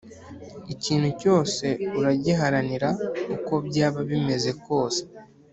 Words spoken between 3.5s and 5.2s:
byaba bimeze kose,